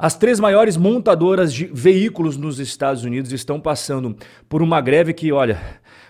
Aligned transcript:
As 0.00 0.14
três 0.14 0.38
maiores 0.38 0.76
montadoras 0.76 1.52
de 1.52 1.68
veículos 1.74 2.36
nos 2.36 2.60
Estados 2.60 3.02
Unidos 3.02 3.32
estão 3.32 3.58
passando 3.58 4.16
por 4.48 4.62
uma 4.62 4.80
greve 4.80 5.12
que, 5.12 5.32
olha, 5.32 5.60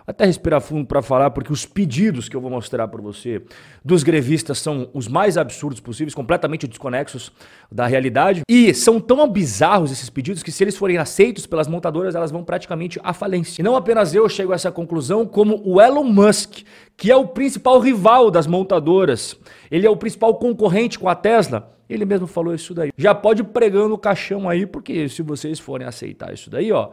até 0.07 0.27
respirar 0.27 0.61
fundo 0.61 0.87
para 0.87 1.01
falar, 1.01 1.31
porque 1.31 1.51
os 1.51 1.65
pedidos 1.65 2.29
que 2.29 2.37
eu 2.37 2.41
vou 2.43 2.51
mostrar 2.51 2.87
para 2.87 3.01
você 3.01 3.41
dos 3.83 4.03
grevistas 4.03 4.59
são 4.59 4.91
os 4.93 5.09
mais 5.09 5.39
absurdos 5.39 5.81
possíveis, 5.81 6.15
completamente 6.15 6.67
desconexos 6.67 7.33
da 7.73 7.87
realidade. 7.87 8.43
E 8.47 8.75
são 8.75 9.01
tão 9.01 9.27
bizarros 9.27 9.91
esses 9.91 10.11
pedidos 10.11 10.43
que, 10.43 10.53
se 10.53 10.65
eles 10.65 10.77
forem 10.77 10.99
aceitos 10.99 11.47
pelas 11.47 11.67
montadoras, 11.67 12.15
elas 12.15 12.31
vão 12.31 12.45
praticamente 12.45 13.01
à 13.03 13.15
falência. 13.15 13.63
E 13.63 13.65
não 13.65 13.75
apenas 13.75 14.15
eu 14.15 14.29
chego 14.29 14.53
a 14.53 14.57
essa 14.57 14.71
conclusão, 14.71 15.25
como 15.25 15.63
o 15.65 15.81
Elon 15.81 16.05
Musk, 16.05 16.59
que 16.95 17.11
é 17.11 17.17
o 17.17 17.29
principal 17.29 17.81
rival 17.81 18.31
das 18.31 18.47
montadoras, 18.47 19.35
ele 19.71 19.87
é 19.87 19.91
o 19.91 19.97
principal 19.97 20.35
concorrente 20.35 20.99
com 20.99 21.09
a 21.09 21.15
Tesla. 21.15 21.78
Ele 21.89 22.05
mesmo 22.05 22.27
falou 22.27 22.55
isso 22.55 22.75
daí. 22.75 22.91
Já 22.97 23.15
pode 23.15 23.43
pregando 23.43 23.95
o 23.95 23.99
caixão 23.99 24.49
aí, 24.49 24.67
porque 24.67 25.09
se 25.09 25.23
vocês 25.23 25.59
forem 25.59 25.87
aceitar 25.87 26.33
isso 26.33 26.51
daí, 26.51 26.71
ó, 26.71 26.91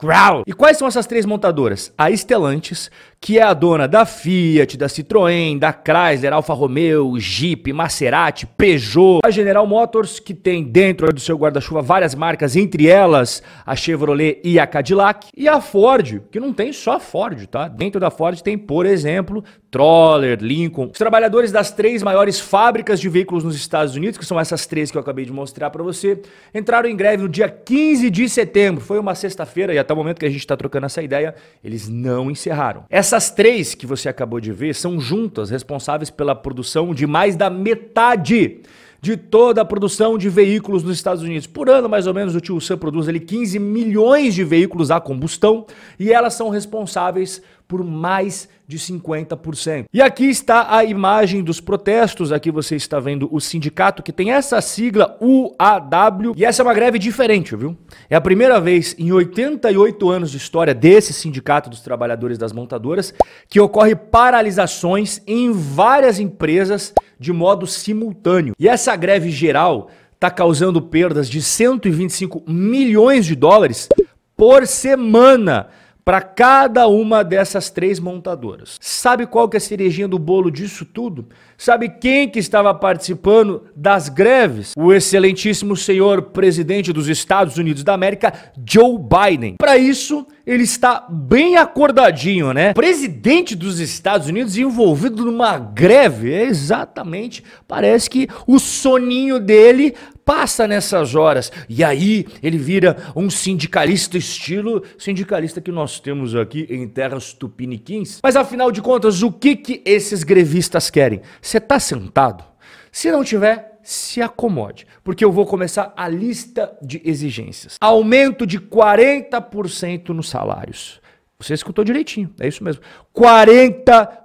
Growl. 0.00 0.44
E 0.46 0.52
quais 0.52 0.76
são 0.76 0.86
essas 0.86 1.08
três 1.08 1.26
montadoras? 1.26 1.92
A 1.98 2.08
Stellantis, 2.12 2.88
que 3.20 3.36
é 3.36 3.42
a 3.42 3.52
dona 3.52 3.88
da 3.88 4.06
Fiat, 4.06 4.76
da 4.76 4.86
Citroën, 4.86 5.58
da 5.58 5.72
Chrysler, 5.72 6.32
Alfa 6.32 6.54
Romeo, 6.54 7.18
Jeep, 7.18 7.72
Maserati, 7.72 8.46
Peugeot. 8.46 9.18
A 9.24 9.30
General 9.30 9.66
Motors, 9.66 10.20
que 10.20 10.32
tem 10.32 10.62
dentro 10.62 11.12
do 11.12 11.18
seu 11.18 11.36
guarda-chuva 11.36 11.82
várias 11.82 12.14
marcas, 12.14 12.54
entre 12.54 12.86
elas 12.86 13.42
a 13.66 13.74
Chevrolet 13.74 14.40
e 14.44 14.60
a 14.60 14.68
Cadillac. 14.68 15.30
E 15.36 15.48
a 15.48 15.60
Ford, 15.60 16.20
que 16.30 16.38
não 16.38 16.52
tem 16.52 16.72
só 16.72 17.00
Ford, 17.00 17.44
tá? 17.46 17.66
Dentro 17.66 17.98
da 17.98 18.08
Ford 18.08 18.40
tem, 18.40 18.56
por 18.56 18.86
exemplo, 18.86 19.42
Troller, 19.68 20.38
Lincoln. 20.40 20.90
Os 20.92 20.98
trabalhadores 20.98 21.50
das 21.50 21.72
três 21.72 22.04
maiores 22.04 22.38
fábricas 22.38 23.00
de 23.00 23.08
veículos 23.08 23.42
nos 23.42 23.56
Estados 23.56 23.96
Unidos, 23.96 24.16
que 24.16 24.24
são 24.24 24.38
essas 24.38 24.64
três 24.64 24.92
que 24.92 24.96
eu 24.96 25.02
acabei 25.02 25.24
de 25.24 25.32
mostrar 25.32 25.70
para 25.70 25.82
você, 25.82 26.22
entraram 26.54 26.88
em 26.88 26.96
greve 26.96 27.24
no 27.24 27.28
dia 27.28 27.48
15 27.48 28.08
de 28.10 28.28
setembro. 28.28 28.80
Foi 28.80 28.98
uma 28.98 29.16
sexta-feira 29.16 29.74
e 29.74 29.78
até 29.88 29.94
o 29.94 29.96
momento 29.96 30.18
que 30.18 30.26
a 30.26 30.30
gente 30.30 30.40
está 30.40 30.54
trocando 30.54 30.84
essa 30.84 31.02
ideia, 31.02 31.34
eles 31.64 31.88
não 31.88 32.30
encerraram. 32.30 32.84
Essas 32.90 33.30
três 33.30 33.74
que 33.74 33.86
você 33.86 34.06
acabou 34.06 34.38
de 34.38 34.52
ver 34.52 34.74
são 34.74 35.00
juntas 35.00 35.48
responsáveis 35.48 36.10
pela 36.10 36.34
produção 36.34 36.94
de 36.94 37.06
mais 37.06 37.34
da 37.34 37.48
metade 37.48 38.60
de 39.00 39.16
toda 39.16 39.62
a 39.62 39.64
produção 39.64 40.18
de 40.18 40.28
veículos 40.28 40.82
nos 40.82 40.96
Estados 40.96 41.22
Unidos. 41.22 41.46
Por 41.46 41.70
ano, 41.70 41.88
mais 41.88 42.06
ou 42.06 42.12
menos, 42.12 42.34
o 42.34 42.40
Tio 42.40 42.60
Sam 42.60 42.76
produz 42.76 43.08
ali 43.08 43.20
15 43.20 43.58
milhões 43.58 44.34
de 44.34 44.44
veículos 44.44 44.90
a 44.90 45.00
combustão 45.00 45.64
e 45.98 46.12
elas 46.12 46.34
são 46.34 46.50
responsáveis 46.50 47.40
por 47.68 47.84
mais 47.84 48.48
de 48.66 48.78
50%. 48.78 49.84
E 49.92 50.00
aqui 50.00 50.24
está 50.24 50.74
a 50.74 50.82
imagem 50.84 51.44
dos 51.44 51.60
protestos. 51.60 52.32
Aqui 52.32 52.50
você 52.50 52.76
está 52.76 52.98
vendo 52.98 53.28
o 53.30 53.40
sindicato 53.40 54.02
que 54.02 54.12
tem 54.12 54.32
essa 54.32 54.60
sigla 54.62 55.18
UAW. 55.20 56.32
E 56.34 56.46
essa 56.46 56.62
é 56.62 56.64
uma 56.64 56.72
greve 56.72 56.98
diferente, 56.98 57.54
viu? 57.54 57.76
É 58.08 58.16
a 58.16 58.20
primeira 58.20 58.58
vez 58.58 58.96
em 58.98 59.12
88 59.12 60.08
anos 60.08 60.30
de 60.30 60.38
história 60.38 60.74
desse 60.74 61.12
sindicato 61.12 61.68
dos 61.68 61.82
trabalhadores 61.82 62.38
das 62.38 62.52
montadoras 62.52 63.12
que 63.48 63.60
ocorre 63.60 63.94
paralisações 63.94 65.20
em 65.26 65.52
várias 65.52 66.18
empresas 66.18 66.94
de 67.20 67.32
modo 67.32 67.66
simultâneo. 67.66 68.54
E 68.58 68.66
essa 68.66 68.96
greve 68.96 69.30
geral 69.30 69.90
está 70.14 70.30
causando 70.30 70.80
perdas 70.80 71.28
de 71.28 71.42
125 71.42 72.44
milhões 72.46 73.26
de 73.26 73.34
dólares 73.34 73.88
por 74.36 74.66
semana 74.66 75.68
para 76.08 76.22
cada 76.22 76.88
uma 76.88 77.22
dessas 77.22 77.68
três 77.68 78.00
montadoras. 78.00 78.78
Sabe 78.80 79.26
qual 79.26 79.46
que 79.46 79.58
é 79.58 79.58
a 79.58 79.60
cerejinha 79.60 80.08
do 80.08 80.18
bolo 80.18 80.50
disso 80.50 80.86
tudo? 80.86 81.26
Sabe 81.58 81.90
quem 81.90 82.26
que 82.26 82.38
estava 82.38 82.72
participando 82.72 83.64
das 83.76 84.08
greves? 84.08 84.72
O 84.74 84.90
excelentíssimo 84.90 85.76
senhor 85.76 86.22
presidente 86.22 86.94
dos 86.94 87.08
Estados 87.08 87.58
Unidos 87.58 87.84
da 87.84 87.92
América, 87.92 88.32
Joe 88.66 88.96
Biden. 88.98 89.56
Para 89.58 89.76
isso, 89.76 90.26
ele 90.46 90.62
está 90.62 91.06
bem 91.10 91.58
acordadinho, 91.58 92.54
né? 92.54 92.72
Presidente 92.72 93.54
dos 93.54 93.78
Estados 93.78 94.28
Unidos 94.28 94.56
envolvido 94.56 95.26
numa 95.26 95.58
greve, 95.58 96.32
é 96.32 96.44
exatamente, 96.44 97.44
parece 97.66 98.08
que 98.08 98.28
o 98.46 98.58
soninho 98.58 99.38
dele 99.38 99.94
passa 100.28 100.68
nessas 100.68 101.14
horas. 101.14 101.50
E 101.70 101.82
aí 101.82 102.26
ele 102.42 102.58
vira 102.58 102.98
um 103.16 103.30
sindicalista 103.30 104.18
estilo 104.18 104.82
sindicalista 104.98 105.58
que 105.58 105.72
nós 105.72 105.98
temos 106.00 106.36
aqui 106.36 106.66
em 106.68 106.86
terras 106.86 107.32
tupiniquins. 107.32 108.18
Mas 108.22 108.36
afinal 108.36 108.70
de 108.70 108.82
contas, 108.82 109.22
o 109.22 109.32
que 109.32 109.56
que 109.56 109.82
esses 109.86 110.22
grevistas 110.22 110.90
querem? 110.90 111.22
Você 111.40 111.58
tá 111.58 111.80
sentado? 111.80 112.44
Se 112.92 113.10
não 113.10 113.24
tiver, 113.24 113.78
se 113.82 114.20
acomode, 114.20 114.86
porque 115.02 115.24
eu 115.24 115.32
vou 115.32 115.46
começar 115.46 115.94
a 115.96 116.06
lista 116.06 116.76
de 116.82 117.00
exigências. 117.02 117.76
Aumento 117.80 118.46
de 118.46 118.60
40% 118.60 120.10
nos 120.10 120.28
salários. 120.28 121.00
Você 121.40 121.54
escutou 121.54 121.84
direitinho, 121.84 122.34
é 122.38 122.46
isso 122.48 122.62
mesmo. 122.62 122.82
40 123.14 124.17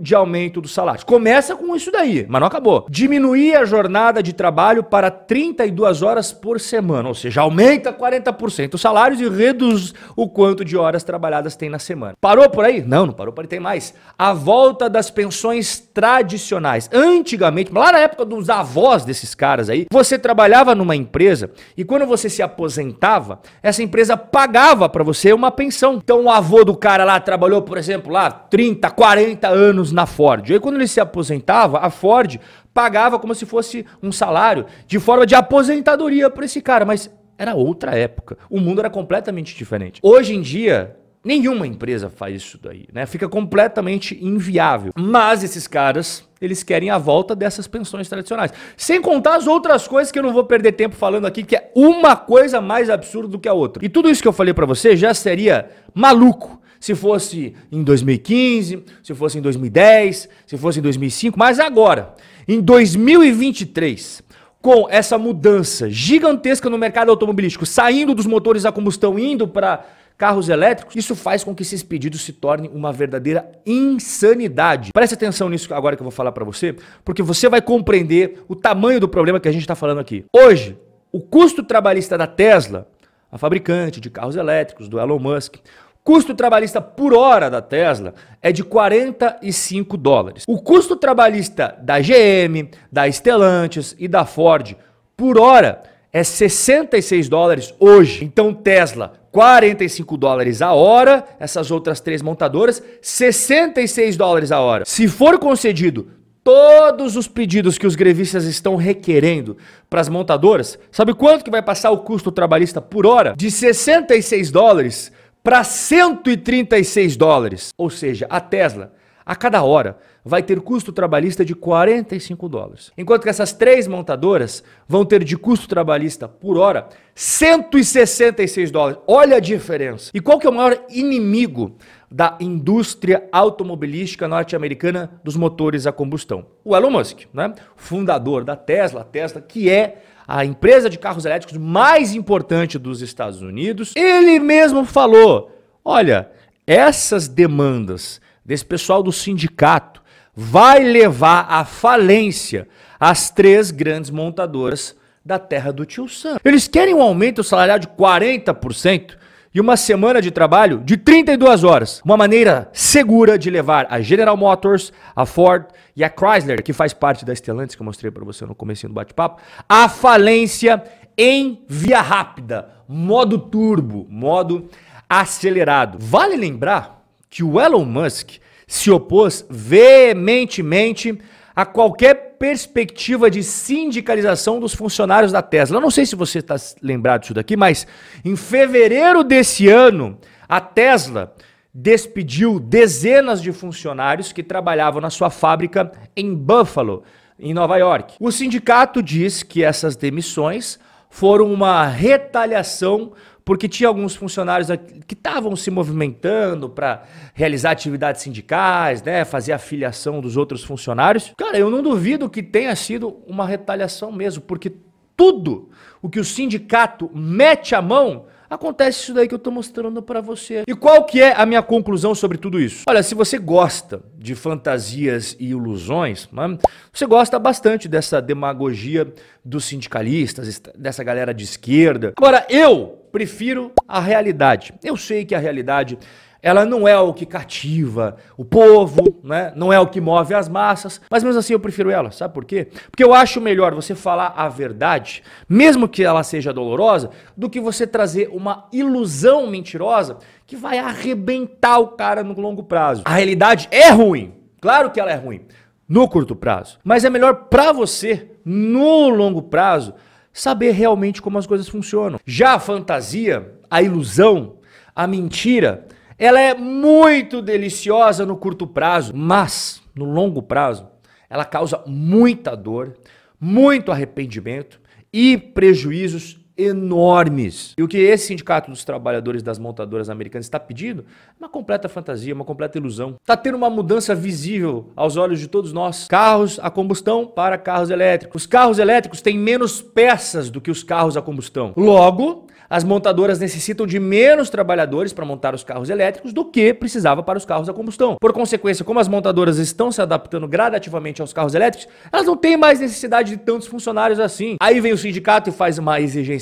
de 0.00 0.16
aumento 0.16 0.60
dos 0.60 0.74
salários. 0.74 1.04
Começa 1.04 1.54
com 1.54 1.76
isso 1.76 1.92
daí, 1.92 2.26
mas 2.28 2.40
não 2.40 2.48
acabou. 2.48 2.86
Diminuir 2.90 3.54
a 3.54 3.64
jornada 3.64 4.20
de 4.20 4.32
trabalho 4.32 4.82
para 4.82 5.12
32 5.12 6.02
horas 6.02 6.32
por 6.32 6.58
semana, 6.58 7.08
ou 7.08 7.14
seja, 7.14 7.42
aumenta 7.42 7.92
40% 7.92 8.74
os 8.74 8.80
salários 8.80 9.20
e 9.20 9.28
reduz 9.28 9.94
o 10.16 10.28
quanto 10.28 10.64
de 10.64 10.76
horas 10.76 11.04
trabalhadas 11.04 11.54
tem 11.54 11.70
na 11.70 11.78
semana. 11.78 12.14
Parou 12.20 12.50
por 12.50 12.64
aí? 12.64 12.82
Não, 12.82 13.06
não 13.06 13.12
parou 13.12 13.32
por 13.32 13.42
aí, 13.42 13.48
tem 13.48 13.60
mais. 13.60 13.94
A 14.18 14.32
volta 14.32 14.90
das 14.90 15.08
pensões 15.08 15.78
tradicionais. 15.78 16.90
Antigamente, 16.92 17.72
lá 17.72 17.92
na 17.92 18.00
época 18.00 18.24
dos 18.24 18.50
avós 18.50 19.04
desses 19.04 19.36
caras 19.36 19.70
aí, 19.70 19.86
você 19.92 20.18
trabalhava 20.18 20.74
numa 20.74 20.96
empresa 20.96 21.50
e 21.76 21.84
quando 21.84 22.06
você 22.06 22.28
se 22.28 22.42
aposentava, 22.42 23.40
essa 23.62 23.84
empresa 23.84 24.16
pagava 24.16 24.88
para 24.88 25.04
você 25.04 25.32
uma 25.32 25.52
pensão. 25.52 26.00
Então 26.02 26.24
o 26.24 26.30
avô 26.30 26.64
do 26.64 26.76
cara 26.76 27.04
lá 27.04 27.20
trabalhou, 27.20 27.62
por 27.62 27.78
exemplo, 27.78 28.12
lá 28.12 28.28
30, 28.28 28.90
40 28.90 29.11
40 29.12 29.46
anos 29.48 29.92
na 29.92 30.06
Ford. 30.06 30.48
E 30.48 30.54
aí, 30.54 30.60
quando 30.60 30.76
ele 30.76 30.88
se 30.88 30.98
aposentava, 30.98 31.80
a 31.80 31.90
Ford 31.90 32.40
pagava 32.72 33.18
como 33.18 33.34
se 33.34 33.44
fosse 33.44 33.84
um 34.02 34.10
salário 34.10 34.64
de 34.86 34.98
forma 34.98 35.26
de 35.26 35.34
aposentadoria 35.34 36.30
para 36.30 36.46
esse 36.46 36.62
cara. 36.62 36.86
Mas 36.86 37.10
era 37.36 37.54
outra 37.54 37.94
época. 37.94 38.38
O 38.48 38.58
mundo 38.58 38.80
era 38.80 38.88
completamente 38.88 39.54
diferente. 39.54 40.00
Hoje 40.02 40.34
em 40.34 40.40
dia, 40.40 40.96
nenhuma 41.22 41.66
empresa 41.66 42.08
faz 42.08 42.36
isso 42.36 42.58
daí, 42.58 42.86
né? 42.90 43.04
Fica 43.04 43.28
completamente 43.28 44.18
inviável. 44.24 44.94
Mas 44.98 45.44
esses 45.44 45.66
caras, 45.66 46.26
eles 46.40 46.62
querem 46.62 46.88
a 46.88 46.96
volta 46.96 47.36
dessas 47.36 47.68
pensões 47.68 48.08
tradicionais. 48.08 48.50
Sem 48.78 49.02
contar 49.02 49.36
as 49.36 49.46
outras 49.46 49.86
coisas 49.86 50.10
que 50.10 50.18
eu 50.18 50.22
não 50.22 50.32
vou 50.32 50.44
perder 50.44 50.72
tempo 50.72 50.96
falando 50.96 51.26
aqui, 51.26 51.42
que 51.42 51.56
é 51.56 51.70
uma 51.74 52.16
coisa 52.16 52.62
mais 52.62 52.88
absurda 52.88 53.28
do 53.28 53.38
que 53.38 53.48
a 53.48 53.52
outra. 53.52 53.84
E 53.84 53.90
tudo 53.90 54.08
isso 54.08 54.22
que 54.22 54.28
eu 54.28 54.32
falei 54.32 54.54
para 54.54 54.64
você 54.64 54.96
já 54.96 55.12
seria 55.12 55.68
maluco 55.94 56.61
se 56.82 56.96
fosse 56.96 57.54
em 57.70 57.80
2015, 57.84 58.82
se 59.04 59.14
fosse 59.14 59.38
em 59.38 59.40
2010, 59.40 60.28
se 60.44 60.58
fosse 60.58 60.80
em 60.80 60.82
2005, 60.82 61.38
mas 61.38 61.60
agora, 61.60 62.12
em 62.48 62.60
2023, 62.60 64.20
com 64.60 64.88
essa 64.90 65.16
mudança 65.16 65.88
gigantesca 65.88 66.68
no 66.68 66.76
mercado 66.76 67.10
automobilístico, 67.10 67.64
saindo 67.64 68.16
dos 68.16 68.26
motores 68.26 68.64
a 68.64 68.72
combustão, 68.72 69.16
indo 69.16 69.46
para 69.46 69.86
carros 70.18 70.48
elétricos, 70.48 70.96
isso 70.96 71.14
faz 71.14 71.44
com 71.44 71.54
que 71.54 71.62
esses 71.62 71.84
pedidos 71.84 72.22
se 72.22 72.32
tornem 72.32 72.68
uma 72.74 72.92
verdadeira 72.92 73.48
insanidade. 73.64 74.90
Preste 74.92 75.14
atenção 75.14 75.48
nisso 75.48 75.72
agora 75.72 75.94
que 75.94 76.02
eu 76.02 76.06
vou 76.06 76.10
falar 76.10 76.32
para 76.32 76.44
você, 76.44 76.74
porque 77.04 77.22
você 77.22 77.48
vai 77.48 77.62
compreender 77.62 78.42
o 78.48 78.56
tamanho 78.56 78.98
do 78.98 79.08
problema 79.08 79.38
que 79.38 79.48
a 79.48 79.52
gente 79.52 79.62
está 79.62 79.76
falando 79.76 80.00
aqui. 80.00 80.24
Hoje, 80.32 80.76
o 81.12 81.20
custo 81.20 81.62
trabalhista 81.62 82.18
da 82.18 82.26
Tesla, 82.26 82.88
a 83.30 83.38
fabricante 83.38 84.00
de 84.00 84.10
carros 84.10 84.34
elétricos 84.34 84.88
do 84.88 84.98
Elon 84.98 85.20
Musk, 85.20 85.56
Custo 86.04 86.34
trabalhista 86.34 86.80
por 86.80 87.14
hora 87.14 87.48
da 87.48 87.62
Tesla 87.62 88.12
é 88.40 88.50
de 88.50 88.64
45 88.64 89.96
dólares. 89.96 90.42
O 90.48 90.60
custo 90.60 90.96
trabalhista 90.96 91.78
da 91.80 92.00
GM, 92.00 92.68
da 92.90 93.06
Stellantis 93.06 93.94
e 93.96 94.08
da 94.08 94.24
Ford 94.24 94.74
por 95.16 95.38
hora 95.38 95.84
é 96.12 96.24
66 96.24 97.28
dólares 97.28 97.72
hoje. 97.78 98.24
Então 98.24 98.52
Tesla 98.52 99.12
45 99.30 100.16
dólares 100.16 100.60
a 100.60 100.72
hora, 100.72 101.24
essas 101.38 101.70
outras 101.70 102.00
três 102.00 102.20
montadoras 102.20 102.82
66 103.00 104.16
dólares 104.16 104.50
a 104.50 104.58
hora. 104.58 104.84
Se 104.84 105.06
for 105.06 105.38
concedido 105.38 106.08
todos 106.42 107.16
os 107.16 107.28
pedidos 107.28 107.78
que 107.78 107.86
os 107.86 107.94
grevistas 107.94 108.44
estão 108.44 108.74
requerendo 108.74 109.56
para 109.88 110.00
as 110.00 110.08
montadoras, 110.08 110.76
sabe 110.90 111.14
quanto 111.14 111.44
que 111.44 111.50
vai 111.50 111.62
passar 111.62 111.92
o 111.92 111.98
custo 111.98 112.32
trabalhista 112.32 112.80
por 112.80 113.06
hora? 113.06 113.34
De 113.36 113.48
66 113.52 114.50
dólares 114.50 115.12
para 115.42 115.64
136 115.64 117.16
dólares. 117.16 117.70
Ou 117.76 117.90
seja, 117.90 118.26
a 118.30 118.40
Tesla, 118.40 118.92
a 119.24 119.34
cada 119.34 119.62
hora, 119.62 119.98
vai 120.24 120.42
ter 120.42 120.60
custo 120.60 120.92
trabalhista 120.92 121.44
de 121.44 121.54
45 121.54 122.48
dólares. 122.48 122.92
Enquanto 122.96 123.22
que 123.22 123.28
essas 123.28 123.52
três 123.52 123.88
montadoras 123.88 124.62
vão 124.86 125.04
ter 125.04 125.24
de 125.24 125.36
custo 125.36 125.68
trabalhista 125.68 126.28
por 126.28 126.56
hora 126.56 126.88
166 127.14 128.70
dólares. 128.70 129.00
Olha 129.06 129.36
a 129.36 129.40
diferença. 129.40 130.10
E 130.14 130.20
qual 130.20 130.38
que 130.38 130.46
é 130.46 130.50
o 130.50 130.54
maior 130.54 130.80
inimigo 130.88 131.76
da 132.10 132.36
indústria 132.40 133.28
automobilística 133.32 134.28
norte-americana 134.28 135.20
dos 135.24 135.36
motores 135.36 135.86
a 135.86 135.92
combustão? 135.92 136.46
O 136.64 136.76
Elon 136.76 136.90
Musk, 136.90 137.22
né? 137.32 137.52
Fundador 137.76 138.44
da 138.44 138.56
Tesla, 138.56 139.04
Tesla 139.04 139.40
que 139.40 139.68
é 139.68 140.02
a 140.26 140.44
empresa 140.44 140.88
de 140.88 140.98
carros 140.98 141.24
elétricos 141.24 141.56
mais 141.56 142.14
importante 142.14 142.78
dos 142.78 143.02
Estados 143.02 143.42
Unidos, 143.42 143.92
ele 143.96 144.38
mesmo 144.38 144.84
falou: 144.84 145.50
olha, 145.84 146.30
essas 146.66 147.28
demandas 147.28 148.20
desse 148.44 148.64
pessoal 148.64 149.02
do 149.02 149.12
sindicato 149.12 150.02
vai 150.34 150.82
levar 150.82 151.46
à 151.48 151.64
falência 151.64 152.66
as 152.98 153.30
três 153.30 153.70
grandes 153.70 154.10
montadoras 154.10 154.96
da 155.24 155.38
terra 155.38 155.72
do 155.72 155.84
tio 155.84 156.08
Sam. 156.08 156.38
Eles 156.44 156.66
querem 156.66 156.94
um 156.94 157.02
aumento 157.02 157.44
salarial 157.44 157.78
de 157.78 157.88
40% 157.88 159.16
e 159.54 159.60
uma 159.60 159.76
semana 159.76 160.22
de 160.22 160.30
trabalho 160.30 160.78
de 160.78 160.96
32 160.96 161.64
horas. 161.64 162.00
Uma 162.04 162.16
maneira 162.16 162.70
segura 162.72 163.38
de 163.38 163.50
levar 163.50 163.86
a 163.90 164.00
General 164.00 164.36
Motors, 164.36 164.92
a 165.14 165.26
Ford 165.26 165.66
e 165.94 166.02
a 166.02 166.08
Chrysler, 166.10 166.62
que 166.62 166.72
faz 166.72 166.92
parte 166.92 167.24
da 167.24 167.34
Stellantis 167.34 167.74
que 167.74 167.82
eu 167.82 167.86
mostrei 167.86 168.10
para 168.10 168.24
você 168.24 168.46
no 168.46 168.54
começo 168.54 168.88
do 168.88 168.94
bate-papo, 168.94 169.42
à 169.68 169.88
falência 169.88 170.82
em 171.16 171.62
via 171.68 172.00
rápida, 172.00 172.70
modo 172.88 173.38
turbo, 173.38 174.06
modo 174.08 174.68
acelerado. 175.08 175.98
Vale 176.00 176.36
lembrar 176.36 177.04
que 177.28 177.42
o 177.42 177.60
Elon 177.60 177.84
Musk 177.84 178.38
se 178.66 178.90
opôs 178.90 179.44
veementemente 179.50 181.18
a 181.54 181.64
qualquer 181.64 182.36
perspectiva 182.38 183.30
de 183.30 183.42
sindicalização 183.42 184.58
dos 184.58 184.74
funcionários 184.74 185.32
da 185.32 185.42
Tesla. 185.42 185.76
Eu 185.76 185.80
não 185.80 185.90
sei 185.90 186.06
se 186.06 186.16
você 186.16 186.38
está 186.38 186.56
lembrado 186.82 187.22
disso 187.22 187.34
daqui, 187.34 187.56
mas 187.56 187.86
em 188.24 188.34
fevereiro 188.36 189.22
desse 189.22 189.68
ano, 189.68 190.18
a 190.48 190.60
Tesla 190.60 191.34
despediu 191.74 192.60
dezenas 192.60 193.40
de 193.40 193.52
funcionários 193.52 194.32
que 194.32 194.42
trabalhavam 194.42 195.00
na 195.00 195.10
sua 195.10 195.30
fábrica 195.30 195.90
em 196.16 196.34
Buffalo, 196.34 197.02
em 197.38 197.54
Nova 197.54 197.76
York. 197.76 198.14
O 198.20 198.30
sindicato 198.30 199.02
diz 199.02 199.42
que 199.42 199.64
essas 199.64 199.96
demissões 199.96 200.78
foram 201.08 201.52
uma 201.52 201.86
retaliação 201.86 203.12
porque 203.44 203.68
tinha 203.68 203.88
alguns 203.88 204.14
funcionários 204.14 204.68
que 205.06 205.14
estavam 205.14 205.56
se 205.56 205.70
movimentando 205.70 206.68
para 206.68 207.02
realizar 207.34 207.72
atividades 207.72 208.22
sindicais, 208.22 209.02
né, 209.02 209.24
fazer 209.24 209.52
a 209.52 209.58
filiação 209.58 210.20
dos 210.20 210.36
outros 210.36 210.62
funcionários. 210.62 211.32
Cara, 211.36 211.58
eu 211.58 211.70
não 211.70 211.82
duvido 211.82 212.30
que 212.30 212.42
tenha 212.42 212.74
sido 212.76 213.20
uma 213.26 213.46
retaliação 213.46 214.12
mesmo, 214.12 214.42
porque 214.42 214.72
tudo 215.16 215.70
o 216.00 216.08
que 216.08 216.20
o 216.20 216.24
sindicato 216.24 217.10
mete 217.14 217.74
a 217.74 217.82
mão 217.82 218.26
acontece 218.54 219.00
isso 219.00 219.14
daí 219.14 219.26
que 219.26 219.34
eu 219.34 219.38
estou 219.38 219.52
mostrando 219.52 220.02
para 220.02 220.20
você. 220.20 220.64
E 220.66 220.74
qual 220.74 221.04
que 221.04 221.20
é 221.20 221.34
a 221.34 221.46
minha 221.46 221.62
conclusão 221.62 222.14
sobre 222.14 222.36
tudo 222.36 222.60
isso? 222.60 222.84
Olha, 222.86 223.02
se 223.02 223.14
você 223.14 223.38
gosta 223.38 224.02
de 224.16 224.34
fantasias 224.34 225.34
e 225.38 225.50
ilusões, 225.50 226.28
né, 226.30 226.58
você 226.92 227.06
gosta 227.06 227.38
bastante 227.38 227.88
dessa 227.88 228.20
demagogia 228.20 229.12
dos 229.44 229.64
sindicalistas, 229.64 230.60
dessa 230.76 231.02
galera 231.02 231.32
de 231.32 231.44
esquerda. 231.44 232.12
Agora, 232.16 232.46
eu 232.50 232.98
prefiro 233.10 233.72
a 233.88 234.00
realidade. 234.00 234.74
Eu 234.82 234.96
sei 234.96 235.24
que 235.24 235.34
a 235.34 235.38
realidade 235.38 235.98
ela 236.42 236.66
não 236.66 236.88
é 236.88 236.98
o 236.98 237.14
que 237.14 237.24
cativa 237.24 238.16
o 238.36 238.44
povo, 238.44 239.20
né? 239.22 239.52
não 239.54 239.72
é 239.72 239.78
o 239.78 239.86
que 239.86 240.00
move 240.00 240.34
as 240.34 240.48
massas, 240.48 241.00
mas 241.08 241.22
mesmo 241.22 241.38
assim 241.38 241.52
eu 241.52 241.60
prefiro 241.60 241.88
ela, 241.88 242.10
sabe 242.10 242.34
por 242.34 242.44
quê? 242.44 242.68
Porque 242.90 243.04
eu 243.04 243.14
acho 243.14 243.40
melhor 243.40 243.72
você 243.72 243.94
falar 243.94 244.34
a 244.36 244.48
verdade, 244.48 245.22
mesmo 245.48 245.88
que 245.88 246.02
ela 246.02 246.24
seja 246.24 246.52
dolorosa, 246.52 247.10
do 247.36 247.48
que 247.48 247.60
você 247.60 247.86
trazer 247.86 248.28
uma 248.32 248.66
ilusão 248.72 249.46
mentirosa 249.46 250.18
que 250.44 250.56
vai 250.56 250.78
arrebentar 250.78 251.78
o 251.78 251.88
cara 251.88 252.24
no 252.24 252.38
longo 252.38 252.64
prazo. 252.64 253.02
A 253.04 253.14
realidade 253.14 253.68
é 253.70 253.90
ruim, 253.90 254.34
claro 254.60 254.90
que 254.90 254.98
ela 254.98 255.12
é 255.12 255.16
ruim 255.16 255.42
no 255.88 256.08
curto 256.08 256.34
prazo, 256.34 256.78
mas 256.82 257.04
é 257.04 257.10
melhor 257.10 257.46
para 257.50 257.72
você 257.72 258.32
no 258.44 259.08
longo 259.10 259.42
prazo 259.42 259.94
saber 260.32 260.72
realmente 260.72 261.22
como 261.22 261.38
as 261.38 261.46
coisas 261.46 261.68
funcionam. 261.68 262.18
Já 262.24 262.54
a 262.54 262.58
fantasia, 262.58 263.52
a 263.70 263.80
ilusão, 263.82 264.54
a 264.94 265.06
mentira, 265.06 265.86
ela 266.24 266.40
é 266.40 266.54
muito 266.54 267.42
deliciosa 267.42 268.24
no 268.24 268.36
curto 268.36 268.64
prazo, 268.64 269.12
mas 269.12 269.82
no 269.92 270.04
longo 270.04 270.40
prazo 270.40 270.88
ela 271.28 271.44
causa 271.44 271.82
muita 271.84 272.56
dor, 272.56 272.96
muito 273.40 273.90
arrependimento 273.90 274.80
e 275.12 275.36
prejuízos 275.36 276.38
enormes. 276.56 277.74
E 277.78 277.82
o 277.82 277.88
que 277.88 277.98
esse 277.98 278.26
sindicato 278.26 278.70
dos 278.70 278.84
trabalhadores 278.84 279.42
das 279.42 279.58
montadoras 279.58 280.10
americanas 280.10 280.46
está 280.46 280.58
pedindo 280.58 281.02
é 281.02 281.44
uma 281.44 281.48
completa 281.48 281.88
fantasia, 281.88 282.34
uma 282.34 282.44
completa 282.44 282.78
ilusão. 282.78 283.16
Está 283.20 283.36
tendo 283.36 283.56
uma 283.56 283.70
mudança 283.70 284.14
visível 284.14 284.90
aos 284.94 285.16
olhos 285.16 285.40
de 285.40 285.48
todos 285.48 285.72
nós. 285.72 286.06
Carros 286.08 286.58
a 286.62 286.70
combustão 286.70 287.26
para 287.26 287.58
carros 287.58 287.90
elétricos. 287.90 288.42
Os 288.42 288.46
carros 288.46 288.78
elétricos 288.78 289.20
têm 289.20 289.38
menos 289.38 289.80
peças 289.80 290.50
do 290.50 290.60
que 290.60 290.70
os 290.70 290.82
carros 290.82 291.16
a 291.16 291.22
combustão. 291.22 291.72
Logo, 291.76 292.46
as 292.72 292.84
montadoras 292.84 293.38
necessitam 293.38 293.86
de 293.86 294.00
menos 294.00 294.48
trabalhadores 294.48 295.12
para 295.12 295.26
montar 295.26 295.54
os 295.54 295.62
carros 295.62 295.90
elétricos 295.90 296.32
do 296.32 296.42
que 296.42 296.72
precisava 296.72 297.22
para 297.22 297.36
os 297.36 297.44
carros 297.44 297.68
a 297.68 297.74
combustão. 297.74 298.16
Por 298.18 298.32
consequência, 298.32 298.82
como 298.82 298.98
as 298.98 299.08
montadoras 299.08 299.58
estão 299.58 299.92
se 299.92 300.00
adaptando 300.00 300.48
gradativamente 300.48 301.20
aos 301.20 301.34
carros 301.34 301.54
elétricos, 301.54 301.86
elas 302.10 302.24
não 302.24 302.34
têm 302.34 302.56
mais 302.56 302.80
necessidade 302.80 303.28
de 303.28 303.36
tantos 303.36 303.68
funcionários 303.68 304.18
assim. 304.18 304.56
Aí 304.58 304.80
vem 304.80 304.94
o 304.94 304.96
sindicato 304.96 305.50
e 305.50 305.52
faz 305.52 305.76
uma 305.76 306.00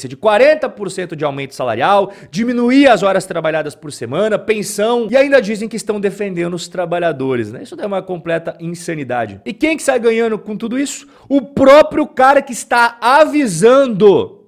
de 0.08 0.16
40% 0.16 1.14
de 1.14 1.24
aumento 1.24 1.54
salarial, 1.54 2.12
diminuir 2.30 2.88
as 2.88 3.02
horas 3.02 3.26
trabalhadas 3.26 3.74
por 3.74 3.92
semana, 3.92 4.38
pensão 4.38 5.08
e 5.10 5.16
ainda 5.16 5.40
dizem 5.40 5.68
que 5.68 5.76
estão 5.76 6.00
defendendo 6.00 6.54
os 6.54 6.68
trabalhadores, 6.68 7.52
né? 7.52 7.62
Isso 7.62 7.76
é 7.80 7.86
uma 7.86 8.02
completa 8.02 8.56
insanidade. 8.60 9.40
E 9.44 9.52
quem 9.52 9.76
que 9.76 9.82
sai 9.82 9.98
ganhando 9.98 10.38
com 10.38 10.56
tudo 10.56 10.78
isso? 10.78 11.06
O 11.28 11.42
próprio 11.42 12.06
cara 12.06 12.42
que 12.42 12.52
está 12.52 12.98
avisando 13.00 14.40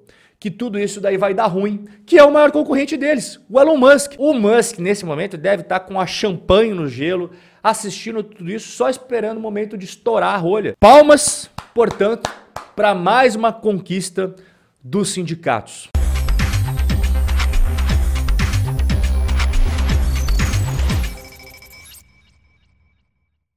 que 0.42 0.50
tudo 0.50 0.76
isso 0.76 1.00
daí 1.00 1.16
vai 1.16 1.32
dar 1.32 1.46
ruim, 1.46 1.84
que 2.04 2.18
é 2.18 2.24
o 2.24 2.32
maior 2.32 2.50
concorrente 2.50 2.96
deles, 2.96 3.40
o 3.48 3.60
Elon 3.60 3.76
Musk. 3.76 4.14
O 4.18 4.34
Musk, 4.34 4.80
nesse 4.80 5.06
momento, 5.06 5.36
deve 5.36 5.62
estar 5.62 5.78
com 5.78 6.00
a 6.00 6.04
champanhe 6.04 6.74
no 6.74 6.88
gelo, 6.88 7.30
assistindo 7.62 8.24
tudo 8.24 8.50
isso, 8.50 8.72
só 8.72 8.90
esperando 8.90 9.38
o 9.38 9.40
momento 9.40 9.78
de 9.78 9.84
estourar 9.84 10.34
a 10.34 10.36
rolha. 10.36 10.74
Palmas, 10.80 11.48
portanto, 11.72 12.28
para 12.74 12.92
mais 12.92 13.36
uma 13.36 13.52
conquista 13.52 14.34
dos 14.82 15.10
sindicatos. 15.10 15.88